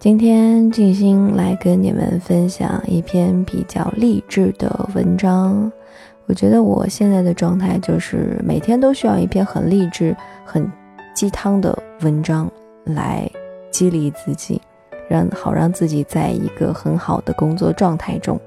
[0.00, 5.70] 今天静心来跟你们分享一篇比较励志的文章。
[6.24, 10.66] 我觉得我现在的状态就是每天都需要一篇很励志、很
[11.14, 12.50] 鸡汤的文章
[12.84, 13.30] 来
[13.70, 14.58] 激励自己，
[15.06, 18.40] 让好让自己在一个很好的工作状态中。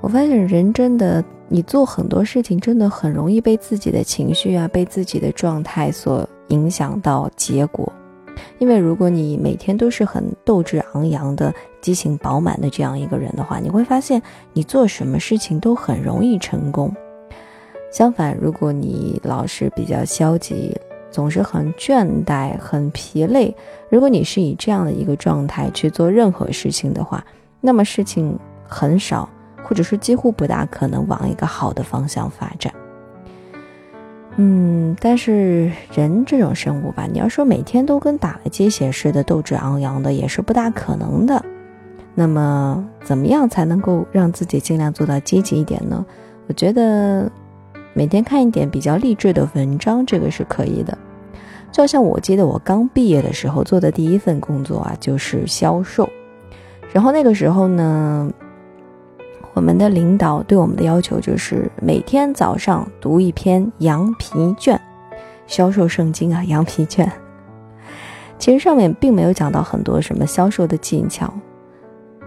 [0.00, 7.92] 我发现人真的，你做很多事情真的很容易被自己的情绪啊，被自己的状态所影响到结果。
[8.58, 16.94] 因为如果你每天都是很斗志昂扬的、激情饱满的这样一个人的话，你会发现你做什么事情都很容易成功。
[17.90, 20.74] 相反，如果你老是比较消极，
[21.10, 23.54] 总是很倦怠、很疲累，
[23.90, 27.22] 如果你是以这样的一个状态去做任何事情的话，
[27.60, 29.28] 那么事情很少，
[29.62, 32.72] 或者是几乎不大可能往一个好的方向发展。
[34.36, 41.44] 嗯，但是人这种生物吧，你要说每天都跟打了鸡血似的斗志昂扬的，也是不大可能的。
[42.14, 46.04] 那么，怎么样才能够让自己尽量做到积极一点呢？
[46.48, 47.30] 我觉得
[47.92, 50.96] 每天看一点比较励志的文章，这个是可以的。
[51.70, 56.08] 就像我记得我刚毕业的时候做的第一份工作啊，就是销售。
[56.90, 58.32] 然后那个时候呢。
[59.54, 64.80] 我们的领导对我们的要求就是每天早上读一篇羊皮卷，
[65.46, 67.10] 销售圣经啊，羊皮卷。
[68.38, 71.32] 其实上面并没有讲到很多什么销售的技巧，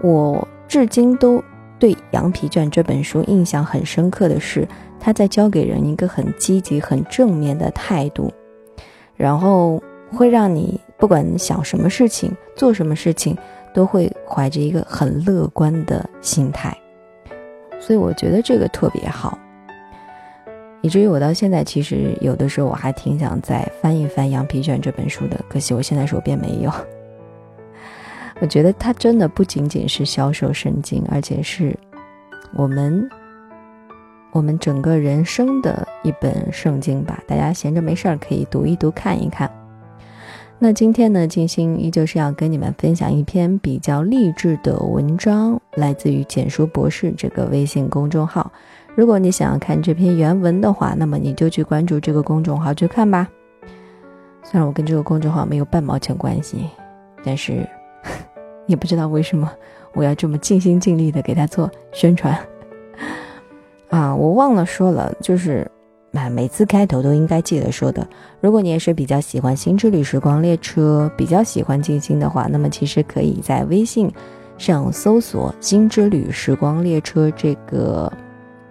[0.04, 1.44] 我至今都
[1.80, 4.68] 对羊皮卷这本书印象很深刻的是，
[5.00, 8.32] 他在教给人一个很积极、很正面的态度，
[9.16, 13.36] 然后会让你不管想什么事情、做什么事情，
[13.74, 16.78] 都会怀着一个很乐观的心态。
[17.86, 19.38] 所以我觉得这个特别好，
[20.82, 26.72] 以至于我到现在其实有的时候我还挺想再翻一翻《羊皮卷》这本书的，可惜我现在手边没有。
[28.42, 31.78] 我觉得它真的不仅仅是销售圣经，而且是
[32.56, 33.08] 我们
[34.32, 37.22] 我们整个人生的一本圣经吧。
[37.28, 39.48] 大家闲着没事儿可以读一读、看一看。
[40.58, 48.50] 那今天呢，静心依旧是要跟你们分享一篇比较励志的文章，来自于简书博士这个微信公众号。
[48.96, 53.28] 如果你想要看这篇原文的话，那么你就去关注这个公众号去看吧。
[54.44, 56.70] 虽然我跟这个公众号没有半毛钱关系，
[57.24, 57.68] 但是
[58.66, 59.52] 也不知道为什么
[59.94, 62.36] 我要这么尽心尽力的给他做宣传
[63.90, 64.16] 啊！
[64.16, 65.70] 我忘了说了，就是。
[66.30, 68.08] 每次开头都应该记得说的。
[68.40, 74.12] 如果你也是比较喜欢《新之旅时光列车》，比较喜欢静心的话，那么其实可以在微信
[74.58, 78.12] 上搜索“新之旅时光列车”这个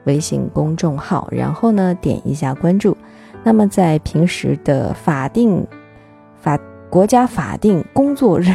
[0.04, 2.96] 微信公众号，然后呢点一下关注。
[3.42, 5.66] 那么在平时的法定
[6.40, 8.46] 法国家法定工作日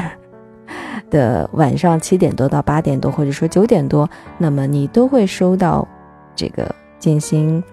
[1.12, 5.88] 的晚上七点多到八点多，或者说九点多，那么你都会收到
[6.36, 7.64] 这个静心。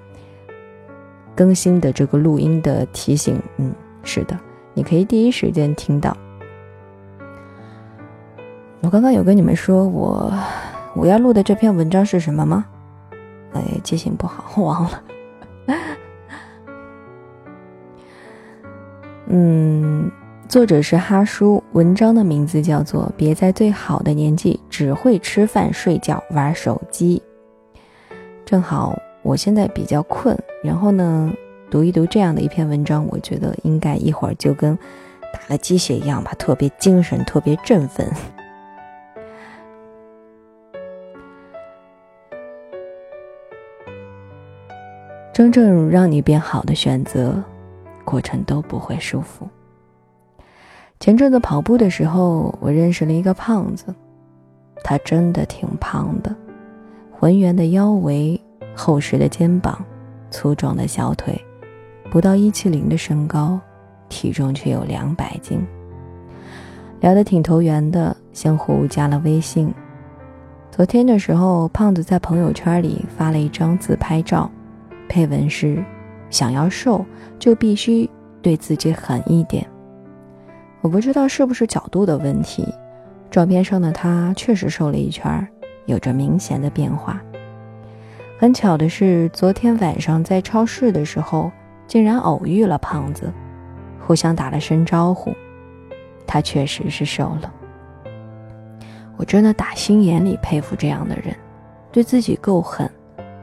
[1.37, 3.71] 更新的这个录音的提醒，嗯，
[4.03, 4.37] 是的，
[4.73, 6.17] 你可以第一时间听到。
[8.81, 10.33] 我刚刚有跟你们说我
[10.95, 12.65] 我要录的这篇文章是什么吗？
[13.53, 15.03] 哎，记性不好，我忘了。
[19.29, 20.11] 嗯，
[20.49, 27.23] 作者是哈叔，文章的名字叫做《别在最好的年纪只会吃饭、睡觉、玩手机》，
[28.47, 28.99] 正好。
[29.23, 31.33] 我现在比较困，然后呢，
[31.71, 34.77] 读一读这样的一篇文章，我觉得应该一会儿就跟
[35.33, 38.05] 打了鸡血一样吧，特别精神，特别振奋。
[45.33, 47.41] 真正让你变好的选择，
[48.05, 49.49] 过程都不会舒服。
[50.99, 53.95] 前阵子跑步的时候，我认识了一个胖子，
[54.83, 56.35] 他真的挺胖的，
[57.13, 58.41] 浑圆的腰围。
[58.79, 59.83] 厚实的肩膀，
[60.37, 61.35] 粗壮的小腿，
[62.11, 63.59] 不到一七零的身高，
[64.11, 65.67] 体重却有两百斤。
[67.01, 69.73] 聊得挺投缘的，相互加了微信。
[70.71, 74.51] 昨天的时候，胖子在朋友圈里发了一张自拍照，
[75.09, 75.83] 配文是
[76.29, 77.03] ：“想要瘦，
[77.39, 78.07] 就必须
[78.43, 79.67] 对自己狠一点。”
[80.83, 82.63] 我不知道是不是角度的问题，
[83.31, 85.49] 照片上的他确实瘦了一圈，
[85.87, 87.19] 有着明显的变化。
[88.39, 91.51] 很巧的是，昨天晚上在超市的时候，
[91.87, 93.33] 竟然偶遇了胖子，
[93.99, 95.35] 互相打了声招呼。
[96.27, 97.51] 他确实是瘦了，
[99.17, 101.35] 我真的打心眼里佩服这样的人，
[101.91, 102.91] 对自己够狠，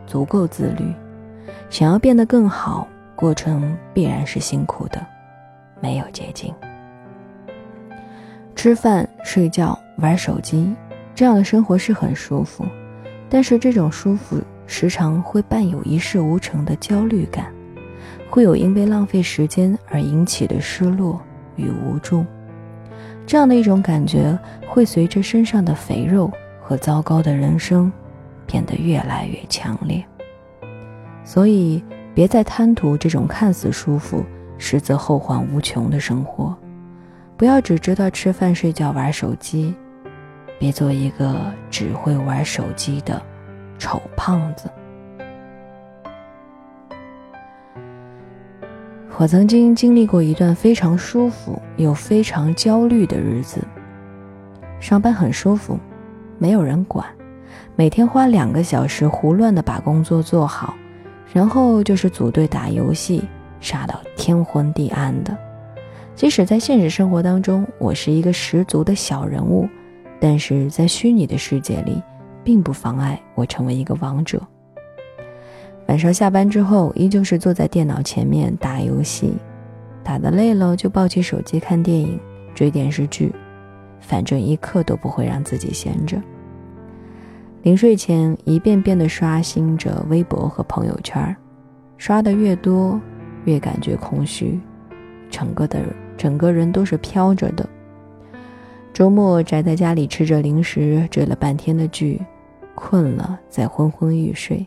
[0.06, 0.94] 足够自律。
[1.72, 5.04] 想要变得更好，过程必然是辛苦的，
[5.82, 6.54] 没有捷径。
[8.56, 10.76] 吃饭、睡觉、玩手机，
[11.16, 12.64] 这样的生活是很舒服，
[13.28, 14.40] 但是这种舒服
[14.76, 17.54] 时常会伴有一事无成的焦虑感，
[18.28, 21.22] 会有因为浪费时间而引起的失落
[21.58, 22.26] 与无助。
[23.24, 24.36] 这样的一种感觉
[24.68, 27.92] 会随着身上的肥肉和糟糕的人生
[28.48, 30.04] 变得越来越强烈。
[31.24, 31.84] 所以，
[32.16, 34.26] 别再贪图这种看似舒服，
[34.58, 36.58] 实则后患无穷的生活。
[37.38, 39.76] 不要只知道吃饭、睡觉、玩手机，
[40.58, 43.22] 别做一个只会玩手机的
[43.78, 44.70] 丑胖子。
[49.18, 53.62] 我曾经经历过一段非常舒服又非常焦虑的日子。
[54.80, 55.78] 上班很舒服，
[56.40, 57.06] 没有人管，
[57.76, 60.74] 每天花两个小时胡乱的把工作做好，
[61.32, 63.24] 然后就是组队打游戏，
[63.62, 65.38] 杀到天昏地暗的。
[66.16, 69.70] 即使在现实生活当中，我是一个十足的小人物，
[70.20, 72.02] 但是在虚拟的世界里，
[72.44, 74.42] 并不妨碍我成为一个王者。
[75.88, 79.34] 晚上下班之后，依旧是坐在电脑前面打游戏，
[80.04, 82.20] 打得累了就抱起手机看电影、
[82.56, 83.34] 追电视剧，
[84.00, 86.22] 反正一刻都不会让自己闲着。
[87.64, 91.36] 临睡前一遍遍地刷新着微博和朋友圈，
[91.98, 93.00] 刷得越多，
[93.46, 94.60] 越感觉空虚，
[95.30, 95.80] 整个的
[96.18, 97.68] 整个人都是飘着的。
[98.94, 102.22] 周末宅在家里吃着零食，追了半天的剧，
[102.76, 104.66] 困了再昏昏欲睡。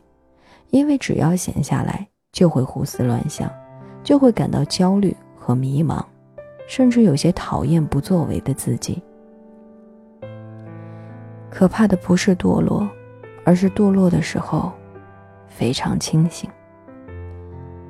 [0.71, 3.51] 因为只要闲下来，就会胡思乱想，
[4.03, 6.05] 就会感到焦虑和迷茫，
[6.67, 9.01] 甚至有些讨厌不作为的自己。
[11.49, 12.87] 可怕的不是堕落，
[13.45, 14.73] 而是堕落的时候
[15.47, 16.51] 非常清醒。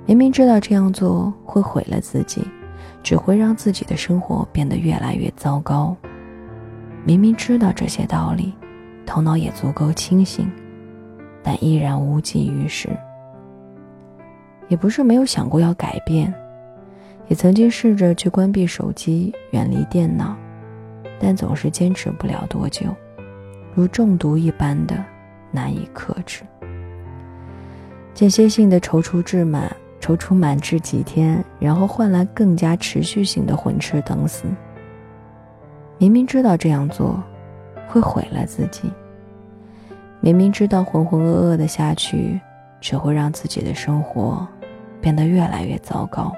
[0.05, 2.47] 明明知道这样做会毁了自己，
[3.03, 5.97] 只会让自己的生活变得越来越糟糕。
[7.05, 8.55] 明明知道这些道理，
[9.07, 10.51] 头脑也足够清醒。
[11.43, 12.91] 但依然无济于事。
[14.67, 16.35] 也不是没有想过要改变，
[17.29, 20.37] 也曾经试着去关闭手机，远离电脑，
[21.21, 22.87] 但总是坚持不了多久，
[23.77, 24.97] 如中毒一般的
[25.53, 26.43] 难以克制。
[28.13, 29.71] 间歇性的踌躇志满，
[30.01, 34.47] 踌躇满志几天，然后换来更加持续性的混吃等死。
[35.99, 37.23] 明明知道这样做
[37.89, 38.91] 会毁了自己。
[40.21, 42.41] 明明知道浑浑噩噩的下去，
[42.81, 44.47] 只会让自己的生活
[45.01, 46.33] 变得越来越糟糕。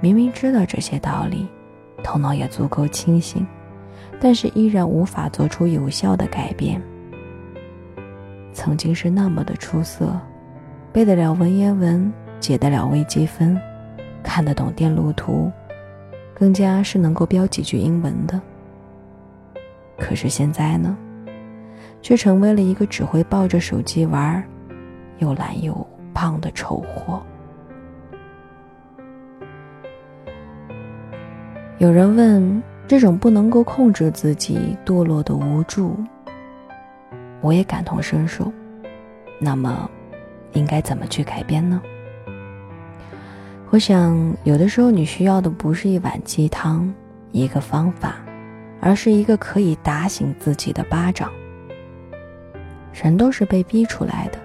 [0.00, 1.48] 明明知道这些道理，
[2.02, 3.46] 头脑也足够清醒，
[4.20, 6.80] 但是依然无法做出有效的改变。
[8.52, 10.18] 曾经是那么的出色，
[10.92, 13.60] 背得了文言文，解得了微积分，
[14.22, 15.50] 看得懂电路图，
[16.34, 18.40] 更加是能够标几句英文的。
[19.98, 20.96] 可是现在呢？
[22.00, 24.42] 却成为了一个只会抱着手机玩，
[25.18, 27.20] 又懒又胖的丑货。
[31.78, 35.96] 有人问：这种不能够控制自己堕落的无助，
[37.40, 38.50] 我也感同身受。
[39.40, 39.90] 那么，
[40.52, 41.82] 应该怎么去改变呢？
[43.70, 46.92] 我想，有的时候你需要的不是一碗鸡汤、
[47.32, 48.16] 一个方法，
[48.80, 51.30] 而是一个可以打醒自己的巴掌。
[52.92, 54.38] 人都是被逼出来的，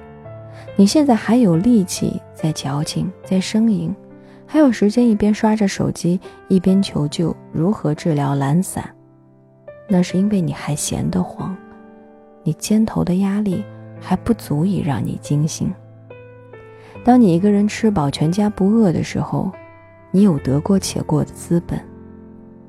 [0.75, 3.95] 你现在还有力气在矫情，在呻吟，
[4.45, 8.87] 还有时间一边刷着手机一边求救如何治疗懒散，
[9.87, 11.55] 那是因为你还闲得慌，
[12.43, 13.63] 你肩头的压力
[13.99, 15.73] 还不足以让你惊醒。
[17.03, 19.51] 当你一个人吃饱全家不饿的时候，
[20.11, 21.79] 你有得过且过的资本，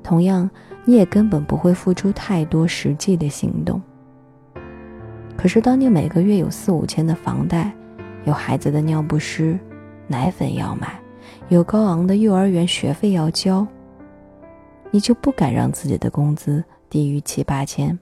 [0.05, 0.47] 同样
[0.85, 3.81] 你也根本不会付出太多实际的行动。
[5.35, 7.73] 可是，当你每个月有四五千的房贷，
[8.23, 9.59] 有孩子的尿不湿、
[10.07, 10.99] 奶粉要买，
[11.49, 13.65] 有高昂的幼儿园学费要交，
[14.91, 17.97] 你就不敢让自己的工资低于七八千。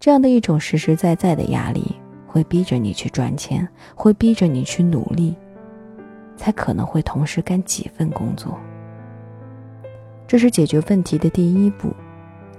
[0.00, 1.94] 这样的一种实实在在的压力，
[2.26, 5.36] 会逼着你去赚钱，会逼着你去努力，
[6.36, 8.58] 才可能会同时干几份工作。
[10.26, 11.92] 这是解决问题的第一步，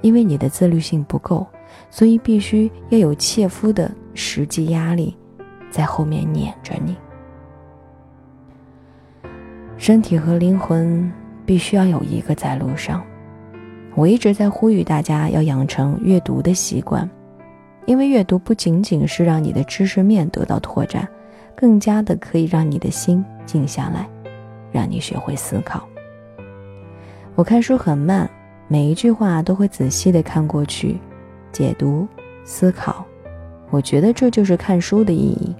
[0.01, 1.45] 因为你的自律性不够。
[1.89, 5.15] 所以必须要有切肤的实际压力，
[5.69, 6.95] 在后面撵着你。
[9.77, 11.11] 身体和灵魂
[11.45, 13.03] 必须要有一个在路上。
[13.95, 17.07] 我一直在呼吁大家要养成阅读的习惯，
[17.85, 21.07] 因为阅读不仅仅是让你的知识面得到拓展，
[21.55, 24.09] 更加的可以让你的心静下来，
[24.71, 25.87] 让你学会思考。
[27.37, 28.27] 我看书很慢，
[28.67, 30.97] 每一句话都会仔细的看过去，
[31.51, 32.07] 解读、
[32.43, 33.05] 思考。
[33.69, 35.55] 我觉得这就是看书的意义。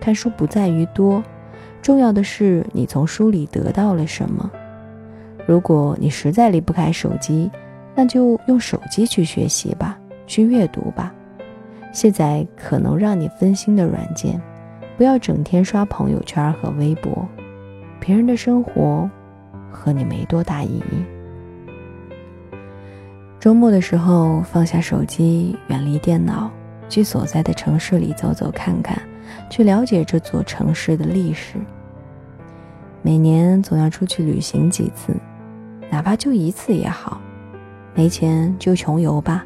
[0.00, 1.20] 看书不在于多，
[1.82, 4.48] 重要的是你从书里得到了什么。
[5.48, 7.50] 如果你实在离不开手机，
[7.96, 9.98] 那就用手机去学习吧，
[10.28, 11.12] 去阅读吧。
[11.90, 14.40] 卸载可能让你分心的软件，
[14.96, 17.26] 不要整天刷朋友圈和微博，
[17.98, 19.10] 别人的生活
[19.74, 21.04] 和你没多大意义。
[23.40, 26.50] 周末的时候，放下手机，远离电脑，
[26.88, 28.96] 去所在的城市里走走看看，
[29.50, 31.58] 去了解这座城市的历史。
[33.02, 35.14] 每年总要出去旅行几次，
[35.90, 37.20] 哪怕就一次也好。
[37.94, 39.44] 没钱就穷游吧，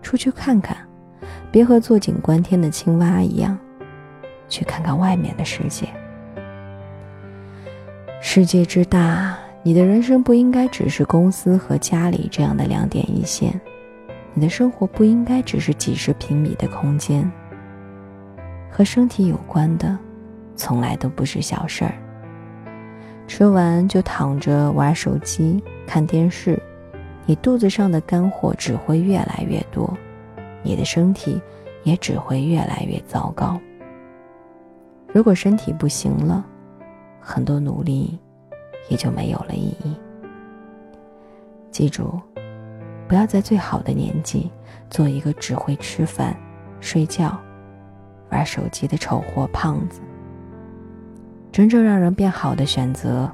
[0.00, 0.74] 出去看看，
[1.50, 3.58] 别和坐井观天的青蛙一样，
[4.48, 5.86] 去看看外面的世界。
[8.22, 9.36] 世界之大。
[9.62, 13.60] 你的人生不应该只是公司和家里这样的两点一线，
[14.32, 17.30] 你的生活不应该只是几十平米的空间。
[18.70, 19.98] 和身体有关的，
[20.54, 21.92] 从来都不是小事儿。
[23.26, 26.58] 吃完就躺着玩手机、看电视，
[27.26, 29.92] 你肚子上的干货只会越来越多，
[30.62, 31.40] 你的身体
[31.82, 33.60] 也只会越来越糟糕。
[35.12, 36.46] 如果身体不行了，
[37.20, 38.18] 很多努力。
[38.88, 39.96] 也就没有了意义。
[41.70, 42.20] 记住，
[43.06, 44.50] 不要在最好的年纪
[44.90, 46.36] 做一个只会吃饭、
[46.80, 47.38] 睡觉、
[48.30, 50.00] 玩手机的丑货胖子。
[51.52, 53.30] 真正让人变好的选择，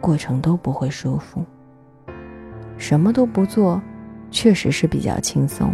[0.00, 1.44] 过程都不会舒服。
[2.76, 3.80] 什么都不做，
[4.30, 5.72] 确实是比较轻松，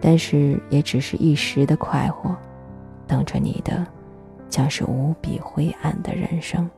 [0.00, 2.34] 但是也只是一时的快活，
[3.06, 3.86] 等着你的
[4.48, 6.68] 将是无比灰暗的人生。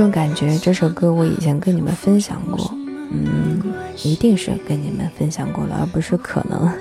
[0.00, 2.74] 这种感觉，这首歌我以前跟你们分享过，
[3.10, 3.60] 嗯，
[4.02, 6.72] 一定是跟你们分享过了，而不是可能。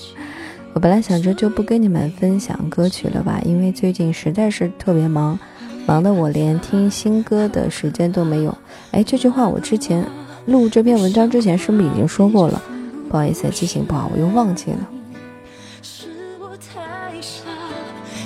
[0.72, 5.38] 我本来想着就不跟你们分享歌曲了吧，因为最近实在是特别忙，
[5.84, 8.56] 忙得我连听新歌的时间都没有。
[8.90, 10.02] 哎，这句话我之前。
[10.46, 12.62] 录这篇文章之前是不是已经说过了？
[13.10, 14.78] 不好意思，记性不好，我又忘记了。
[15.82, 16.06] 是
[16.40, 17.50] 我太傻，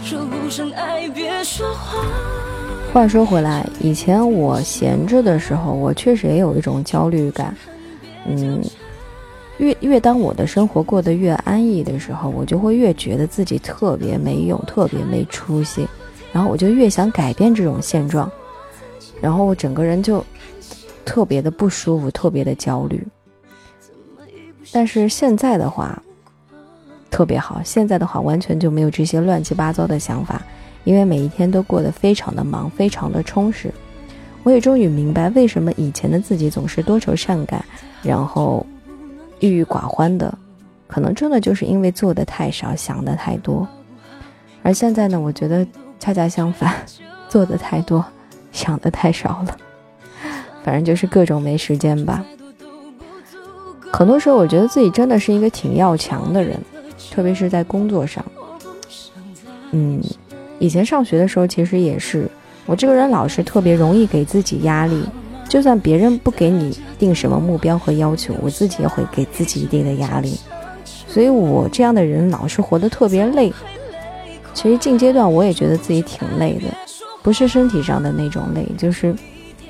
[0.05, 2.05] 说不上爱别说谎
[2.93, 7.57] 话说回来，以前我闲着的时候，我确实也有一种焦虑感。
[8.27, 8.61] 嗯，
[9.59, 15.87] 越越当我的生活过得越安逸的时候，我就会越觉得自己特别没用，特别没出息，
[16.33, 18.31] 然后我就越想改变这种现状，
[19.21, 20.25] 然后我整个人就。
[21.03, 23.05] 特别的不舒服，特别的焦虑。
[24.71, 26.01] 但是现在的话，
[27.11, 27.61] 特别好。
[27.65, 30.41] 现在的话，完全就没有这些乱七八糟的想法，
[30.85, 33.73] 因为每一天都过得非常的忙，非常的充实。
[34.43, 37.65] 我也终于明白，为什么以前的自己总是多愁善感，
[38.03, 38.65] 然后
[39.41, 40.33] 郁郁寡欢的，
[40.87, 43.69] 可能真的就是因为做的太少，想的太多。
[44.63, 45.67] 而现在呢，我觉得
[45.99, 46.75] 恰恰相反，
[47.29, 48.05] 做的太多，
[48.51, 49.57] 想的太少了。
[50.63, 52.25] 反正就是各种没时间吧。
[53.93, 56.59] 很多时候，我觉得自己真的是一个挺要强的人，
[57.11, 58.25] 特别是在工作上。
[59.73, 60.01] 嗯，
[60.61, 62.31] 以前上学的时候，其实也是
[62.67, 65.03] 我这个人老是特别容易给自己压力，
[65.49, 70.39] 就算别人不给你定什么目标和要求，我自己也会给自己一定的压力。
[70.85, 73.53] 所以我这样的人老是活得特别累。
[74.55, 76.69] 其实近阶段我也觉得自己挺累的，
[77.23, 79.13] 不是身体上的那种累，就是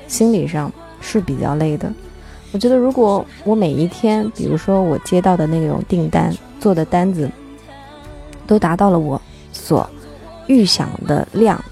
[0.07, 0.71] 心理上。
[1.03, 1.91] 是比较累的，
[2.51, 7.27] 我觉得如果我每一天，比如说我接到的那种订单做的单子，
[8.45, 9.19] 都达到了我
[9.51, 9.89] 所
[10.51, 11.63] 预想的量，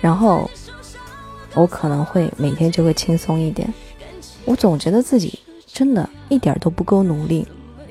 [0.00, 0.48] 然后
[1.54, 3.68] 我可能会每天就会轻松一点。
[4.44, 7.44] 我总觉得自己真的一点都不够努力，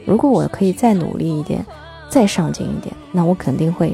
[0.06, 1.66] 如果我可以再努力一点，
[2.10, 3.94] 再上进一点，那我肯定会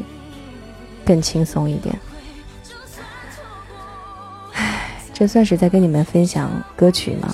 [1.04, 2.00] 更轻松一点。
[4.54, 7.34] 唉这算是在跟你们分享歌曲吗？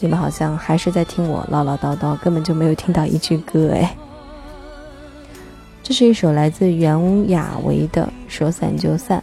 [0.00, 3.96] 你们好像还是在听我唠唠叨叨，根本就没有听到一句歌哎。
[5.88, 9.22] 这是一首来自袁娅维的说散就散。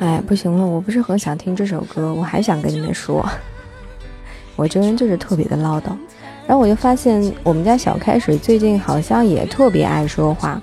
[0.00, 3.26] 哎，不行了，我不是很想听这首歌，我还想跟你们说。
[4.54, 5.96] 我这人就是特别的唠叨，
[6.46, 10.60] 然后我就发现我们家小开水最近好像也特别爱说话。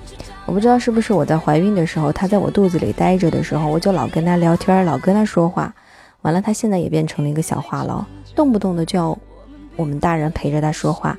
[0.51, 5.73] 我不知道是不是我在怀孕的时候，他在我肚子里待着的时候，我就老跟他聊天，老跟他说话。
[6.23, 8.03] 完了，他现在也变成了一个小话痨，
[8.35, 9.17] 动不动的就要
[9.77, 11.17] 我们大人陪着他说话，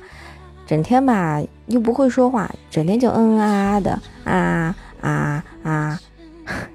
[0.67, 5.99] 整天吧又不会说话，整天就嗯嗯啊啊的啊啊啊，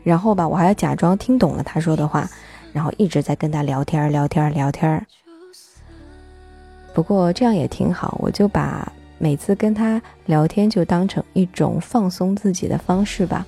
[0.02, 2.28] 然后吧我还要假装听懂了他说的话，
[2.72, 5.06] 然后一直在跟他聊天聊天聊天。
[6.92, 13.46] 不过这样也挺好，我就把每次跟他聊天就当成一种放松自己的方式吧。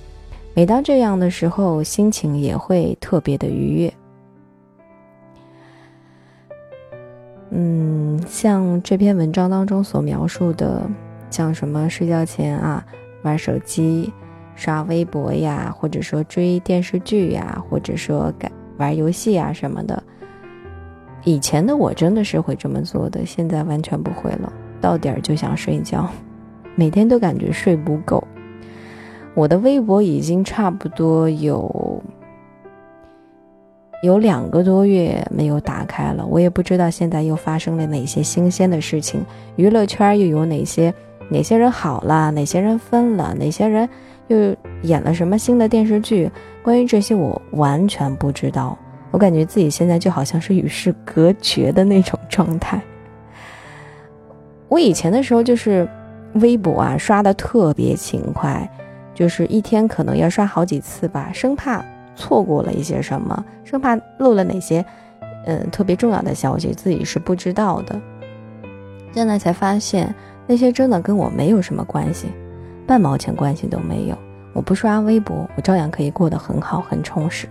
[0.52, 3.94] 每当这样的时候，心情也会特别的愉悦。
[7.50, 10.82] 嗯，像这篇文章当中所描述的，
[11.30, 12.84] 像什么睡觉前啊
[13.22, 14.12] 玩手机、
[14.56, 20.02] 刷微博呀，或者说追电视剧呀，或者说改玩游戏啊什么的。
[21.24, 24.52] 以前的我真的是会这么做的，现在完全不会了。
[24.80, 26.08] 到点儿就想睡觉，
[26.74, 28.22] 每天都感觉睡不够。
[29.34, 32.02] 我的微博已经差不多有。
[34.02, 39.22] 有两个多月没有打开了，我也不知道现在又发生了哪些新鲜的事情，
[39.56, 40.94] 娱乐圈又有哪些
[41.28, 43.86] 哪些人好了，哪些人分了，哪些人
[44.28, 46.30] 又演了什么新的电视剧？
[46.62, 48.74] 关于这些，我完全不知道。
[49.10, 52.80] 我感觉自己现在就好像是与世隔绝的那种状态。
[54.70, 55.86] 我以前的时候就是
[56.36, 58.66] 微博啊刷的特别勤快，
[59.12, 61.84] 就是一天可能要刷好几次吧，生怕。
[62.16, 64.84] 错过了一些什么，生怕漏了哪些，
[65.46, 67.98] 嗯，特别重要的消息，自己是不知道的。
[69.12, 70.14] 现在才发现，
[70.46, 72.26] 那些真的跟我没有什么关系，
[72.86, 74.18] 半毛钱关系都没有。
[74.52, 77.48] 我不刷微博，我照样可以过得很好，很充实。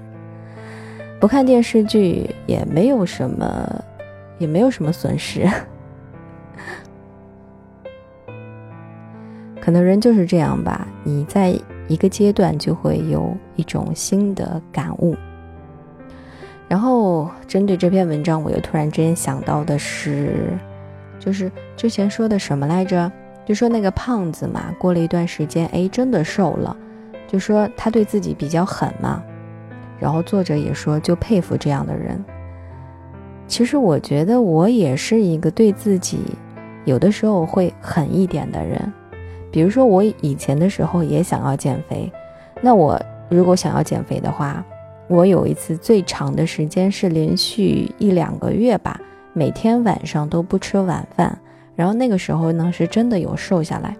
[1.20, 3.84] 不看电视剧也没有什么，
[4.38, 5.50] 也没有什么损失。
[9.70, 11.54] 可能人就是这样吧，你在。
[11.88, 15.16] 一个阶段就会有一种新的感悟，
[16.68, 20.56] 然后针对这篇文章，我又突然之间想到的是，
[21.20, 23.12] 就是之前说的什么来着？
[23.44, 26.78] 就说那个胖子嘛，过了一段时间，哎，真的瘦了，
[27.28, 29.24] 就说他对自己比较狠嘛。
[30.00, 32.24] 然后作者也说，就佩服这样的人。
[33.48, 36.20] 其实我觉得我也是一个对自己
[36.86, 38.94] 有的时候会狠一点的人。
[39.52, 42.12] 比如说，我以前的时候也想要减肥，
[42.62, 44.64] 那我如果想要减肥的话，
[45.08, 49.00] 我有一次最长的时间是连续一两个月吧，
[49.34, 51.38] 每天晚上都不吃晚饭，
[51.76, 53.96] 然后那个时候呢是真的有瘦下来。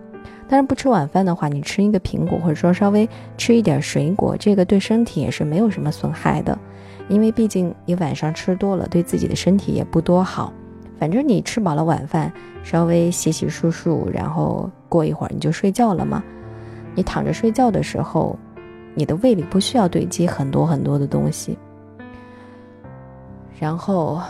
[0.48, 3.08] 但是不吃晚饭的话，你吃一个苹果或者说稍微
[3.38, 6.58] 吃一点水果，这个对身体也是没有什么损害的，
[7.08, 10.52] 因为毕竟你晚上吃多了，对自己的身体也不多好。
[11.00, 12.34] 反正你吃饱了晚饭，
[12.64, 16.22] 稍微洗洗漱漱，然后过一会儿你就睡觉了嘛。
[16.96, 18.38] 你躺着睡觉的时候，
[18.96, 21.58] 你的胃里不需要堆积很多很多的东西。
[23.58, 24.22] 然后，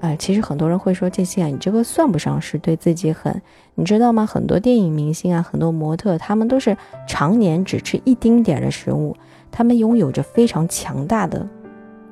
[0.00, 3.42] 啊，其实很多人会说这些啊，你这个算不上是对自己狠，
[3.74, 4.24] 你知道吗？
[4.24, 6.74] 很多电影明星啊，很多模特，他们都是
[7.06, 9.14] 常年只吃一丁点的食物，
[9.50, 11.46] 他们拥有着非常强大的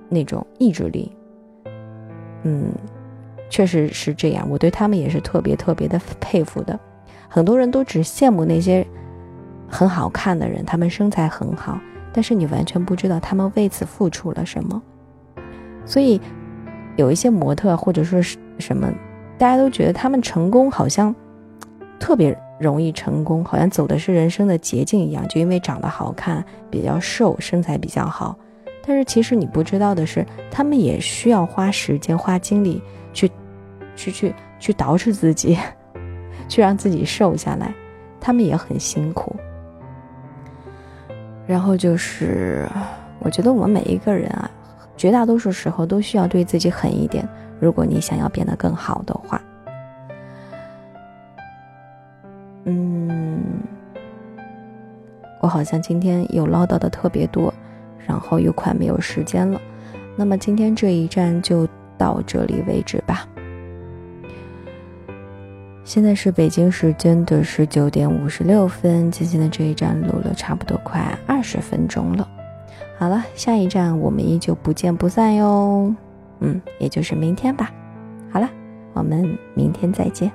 [0.09, 1.11] 那种意志力。
[2.43, 2.73] 嗯。
[3.51, 6.81] 确实是这样，我对他们也是特别特别的佩服的。
[7.35, 8.87] 很多人都只羡慕那些
[9.67, 11.81] 很好看的人，他们身材很好，
[12.13, 14.83] 但是你完全不知道他们为此付出了什么。
[15.87, 16.21] 所以，
[16.97, 18.87] 有一些模特或者说是什么，
[19.39, 21.15] 大家都觉得他们成功好像
[21.99, 28.37] 特别容易成功，好像走的是人生的捷径一样，就因为长得好看、比较瘦、身材比较好。
[28.87, 32.83] 但是其实你不知道的是，他们也需要花时间、花精力
[33.15, 33.31] 去。
[33.95, 35.57] 去去去捯饬自己，
[36.49, 37.73] 去让自己瘦下来，
[38.21, 39.35] 他们也很辛苦。
[41.47, 42.69] 然后就是，
[43.19, 44.51] 我觉得我们每一个人啊，
[44.97, 47.29] 绝大多数时候都需要对自己狠一点。
[47.61, 49.41] 如果你想要变得更好的话，
[52.65, 53.43] 嗯，
[55.41, 57.53] 我好像今天又唠叨的特别多，
[58.07, 59.61] 然后又快没有时间了。
[60.17, 61.67] 那么今天这一站就
[61.99, 63.27] 到这里为止吧。
[65.85, 72.27] 现在是北京时间的十九点五十六分，今天的这一站录了差不多快二十分钟了。
[72.99, 75.95] 好了，下一站我们依旧不见不散哟。
[76.39, 77.71] 嗯，也就是明天吧。
[78.31, 78.49] 好了，
[78.95, 80.31] 我们明天再见。